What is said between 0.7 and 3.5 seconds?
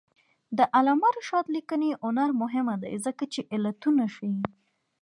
علامه رشاد لیکنی هنر مهم دی ځکه چې